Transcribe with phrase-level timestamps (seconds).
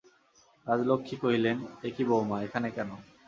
[0.67, 1.57] রাজলক্ষ্মী কহিলেন,
[1.83, 2.89] এ কী বউমা, এখানে কেন।